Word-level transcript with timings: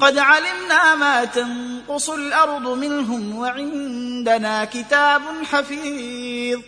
قد 0.00 0.18
علمنا 0.18 0.94
ما 0.94 1.24
تنقص 1.24 2.10
الأرض 2.10 2.68
منهم 2.68 3.38
وعندنا 3.38 4.64
كتاب 4.64 5.22
حفيظ. 5.52 6.60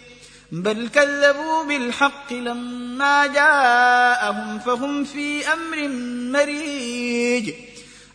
بل 0.52 0.88
كذبوا 0.88 1.64
بالحق 1.64 2.32
لما 2.32 3.26
جاءهم 3.26 4.58
فهم 4.58 5.04
في 5.04 5.52
أمر 5.52 5.88
مريج. 6.38 7.54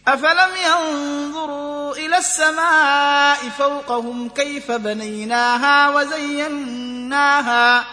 أفلم 0.07 0.49
ينظروا 0.65 1.95
إلى 1.95 2.17
السماء 2.17 3.49
فوقهم 3.57 4.29
كيف 4.29 4.71
بنيناها 4.71 5.89
وزيناها 5.89 7.85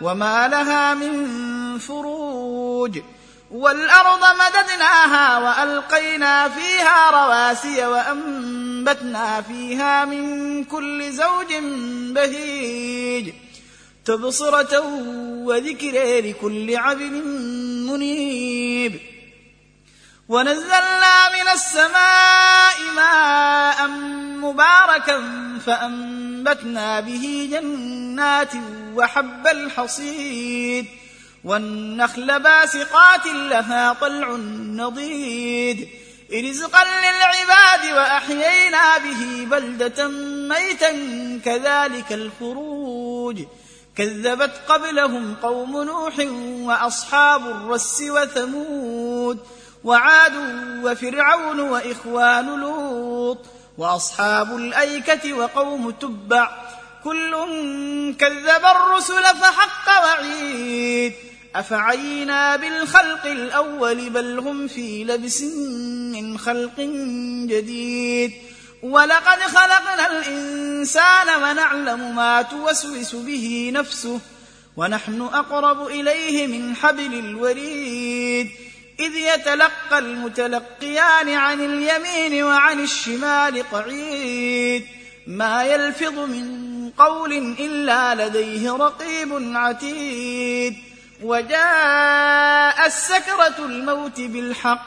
وما 0.00 0.48
لها 0.48 0.94
من 0.94 1.78
فروج. 1.78 2.98
والأرض 3.50 4.20
مددناها 4.20 5.38
وألقينا 5.38 6.48
فيها 6.48 7.10
رواسي 7.10 7.86
وأنبتنا 7.86 9.42
فيها 9.42 10.04
من 10.04 10.64
كل 10.64 11.12
زوج 11.12 11.54
بهيج 12.14 13.32
تبصرة 14.04 14.80
وذكر 15.44 16.20
لكل 16.20 16.76
عبد 16.76 17.12
منيب. 17.90 19.00
ونزلنا 20.28 21.28
من 21.28 21.48
السماء 21.54 22.80
ماء 22.96 23.86
مباركا 24.40 25.22
فأنبتنا 25.66 27.00
به 27.00 27.48
جنات 27.52 28.52
وحب 28.94 29.46
الحصيد. 29.46 31.03
والنخل 31.44 32.42
باسقات 32.42 33.26
لها 33.26 33.92
طلع 33.92 34.28
نضيد. 34.56 35.88
رزقا 36.34 36.84
للعباد 36.84 37.92
وأحيينا 37.92 38.98
به 38.98 39.46
بلدة 39.50 40.08
ميتا 40.48 40.90
كذلك 41.44 42.12
الخروج. 42.12 43.42
كذبت 43.96 44.52
قبلهم 44.68 45.34
قوم 45.42 45.82
نوح 45.82 46.14
وأصحاب 46.40 47.46
الرس 47.46 48.02
وثمود. 48.08 49.38
وعاد 49.84 50.32
وفرعون 50.84 51.60
وإخوان 51.60 52.60
لوط. 52.60 53.38
وأصحاب 53.78 54.56
الأيكة 54.56 55.32
وقوم 55.32 55.90
تبع. 55.90 56.50
كل 57.04 57.30
كذب 58.18 58.64
الرسل 58.64 59.22
فحق 59.22 60.04
وعيد. 60.04 61.12
أفعينا 61.54 62.56
بالخلق 62.56 63.26
الأول 63.26 64.10
بل 64.10 64.38
هم 64.38 64.68
في 64.68 65.04
لبس 65.04 65.42
من 66.12 66.38
خلق 66.38 66.80
جديد. 67.48 68.32
ولقد 68.82 69.38
خلقنا 69.38 70.18
الإنسان 70.18 71.42
ونعلم 71.42 72.16
ما 72.16 72.42
توسوس 72.42 73.14
به 73.14 73.70
نفسه 73.74 74.20
ونحن 74.76 75.20
أقرب 75.20 75.86
إليه 75.86 76.46
من 76.46 76.76
حبل 76.76 77.14
الوريد. 77.14 78.50
إذ 79.00 79.16
يتلقى 79.16 79.98
المتلقيان 79.98 81.28
عن 81.28 81.60
اليمين 81.60 82.44
وعن 82.44 82.84
الشمال 82.84 83.70
قعيد. 83.70 84.86
ما 85.26 85.64
يلفظ 85.64 86.18
من 86.18 86.90
قول 86.98 87.32
إلا 87.58 88.26
لديه 88.26 88.70
رقيب 88.70 89.56
عتيد. 89.56 90.93
وجاء 91.24 92.86
السكرة 92.86 93.54
الموت 93.58 94.20
بالحق. 94.20 94.86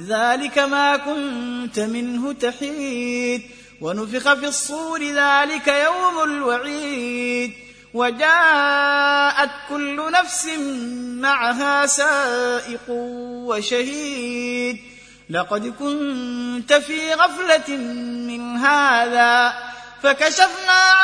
ذلك 0.00 0.58
ما 0.58 0.96
كنت 0.96 1.80
منه 1.80 2.32
تحيد. 2.32 3.42
ونفخ 3.80 4.34
في 4.34 4.46
الصور 4.46 5.02
ذلك 5.02 5.68
يوم 5.68 6.22
الوعيد. 6.24 7.52
وجاءت 7.94 9.50
كل 9.68 10.12
نفس 10.12 10.48
معها 11.20 11.86
سائق 11.86 12.88
وشهيد. 12.88 14.78
لقد 15.30 15.66
كنت 15.66 16.72
في 16.72 17.14
غفلة 17.14 17.76
من 18.26 18.56
هذا. 18.56 19.54
فكشفنا 20.02 20.72
عنك 20.72 21.03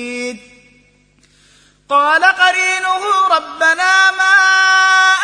قال 1.91 2.23
قرينه 2.23 3.27
ربنا 3.31 4.11
ما 4.11 4.33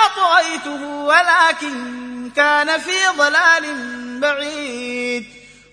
أطغيته 0.06 0.86
ولكن 0.86 2.32
كان 2.36 2.80
في 2.80 2.92
ضلال 3.18 3.66
بعيد. 4.20 5.26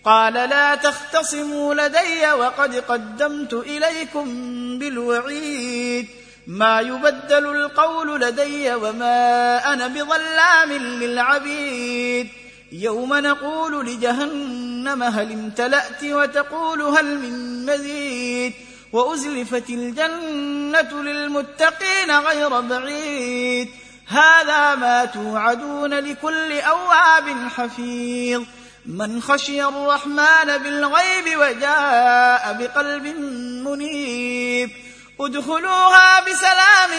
قال 0.05 0.33
لا 0.35 0.75
تختصموا 0.75 1.75
لدي 1.75 2.33
وقد 2.33 2.75
قدمت 2.75 3.53
إليكم 3.53 4.25
بالوعيد. 4.79 6.09
ما 6.47 6.81
يبدل 6.81 7.47
القول 7.47 8.21
لدي 8.21 8.75
وما 8.75 9.59
أنا 9.73 9.87
بظلام 9.87 10.73
للعبيد. 10.73 12.29
يوم 12.73 13.15
نقول 13.15 13.87
لجهنم 13.87 15.03
هل 15.03 15.33
امتلأت 15.33 16.05
وتقول 16.05 16.83
هل 16.83 17.19
من 17.19 17.67
مزيد. 17.67 18.53
وأزلفت 18.95 19.71
الجنة 19.71 21.03
للمتقين 21.03 22.11
غير 22.11 22.61
بعيد. 22.61 23.69
هذا 24.09 24.75
ما 24.75 25.05
توعدون 25.05 25.95
لكل 25.95 26.61
أواب 26.61 27.49
حفيظ. 27.57 28.43
من 28.87 29.23
خشي 29.23 29.65
الرحمن 29.65 30.59
بالغيب 30.63 31.39
وجاء 31.39 32.57
بقلب 32.61 33.07
منيب. 33.67 34.71
ادخلوها 35.21 36.21
بسلام 36.21 36.91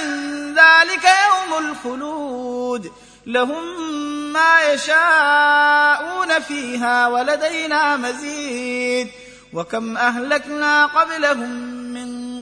ذلك 0.49 1.03
يوم 1.03 1.65
الخلود. 1.69 2.91
لهم 3.25 3.93
ما 4.33 4.73
يشاءون 4.73 6.39
فيها 6.39 7.07
ولدينا 7.07 7.97
مزيد. 7.97 9.07
وكم 9.53 9.97
أهلكنا 9.97 10.85
قبلهم 10.85 11.84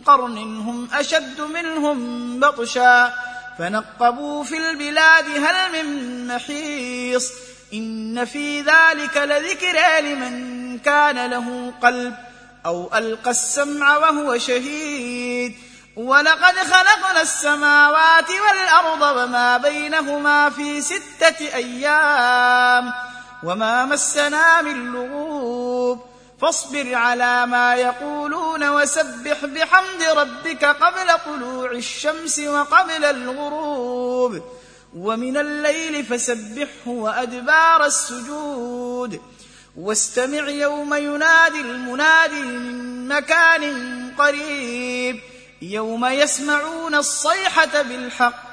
قرن 0.06 0.38
هم 0.38 0.88
أشد 0.94 1.42
منهم 1.42 2.40
بطشا 2.40 3.14
فنقبوا 3.60 4.44
في 4.44 4.58
البلاد 4.58 5.26
هل 5.26 5.56
من 5.74 6.28
محيص 6.28 7.32
إن 7.74 8.26
في 8.26 8.62
ذلك 8.62 9.18
لذكرى 9.18 10.02
لمن 10.02 10.80
كان 10.80 11.30
له 11.30 11.74
قلب 11.82 12.16
أو 12.66 12.90
ألقى 12.96 13.32
السمع 13.32 13.98
وهو 13.98 14.38
شهيد 14.38 15.56
ولقد 15.96 16.56
خلقنا 16.56 17.22
السماوات 17.22 18.30
والأرض 18.30 19.18
وما 19.18 19.58
بينهما 19.58 20.50
في 20.50 20.82
ستة 20.82 21.56
أيام 21.56 22.94
وما 23.44 23.86
مسنا 23.86 24.62
من 24.62 24.92
لغوب 24.92 26.00
فاصبر 26.42 26.96
على 26.96 27.46
ما 27.46 27.76
يقولون 27.76 28.43
وسبح 28.62 29.46
بحمد 29.46 30.04
ربك 30.16 30.66
قبل 30.66 31.20
طلوع 31.26 31.72
الشمس 31.72 32.40
وقبل 32.40 33.06
الغروب 33.06 34.42
ومن 34.96 35.38
الليل 35.38 36.06
فسبحه 36.06 36.88
وأدبار 36.88 37.86
السجود 37.86 39.22
واستمع 39.78 40.50
يوم 40.50 40.94
ينادي 40.94 41.62
المنادي 41.62 42.42
من 42.42 43.08
مكان 43.08 43.64
قريب 44.18 45.20
يوم 45.62 46.06
يسمعون 46.06 46.96
الصيحة 46.96 47.82
بالحق 47.82 48.44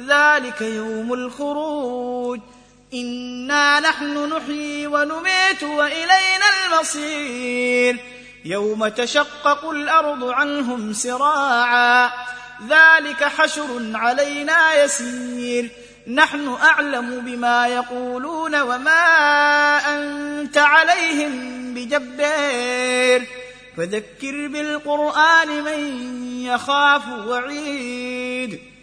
ذلك 0.00 0.60
يوم 0.60 1.12
الخروج 1.12 2.40
إنا 2.94 3.80
نحن 3.80 4.32
نحيي 4.32 4.86
ونميت 4.86 5.62
وإلينا 5.62 6.46
المصير 6.66 8.17
يوم 8.44 8.88
تشقق 8.88 9.70
الأرض 9.70 10.24
عنهم 10.24 10.92
سراعا. 10.92 12.10
ذلك 12.68 13.24
حشر 13.24 13.90
علينا 13.94 14.84
يسير. 14.84 15.70
نحن 16.06 16.56
أعلم 16.62 17.20
بما 17.20 17.68
يقولون 17.68 18.60
وما 18.60 19.06
أنت 19.78 20.58
عليهم 20.58 21.74
بجبار. 21.74 23.26
فذكر 23.76 24.48
بالقرآن 24.48 25.48
من 25.64 26.02
يخاف 26.44 27.02
وعيد. 27.26 28.77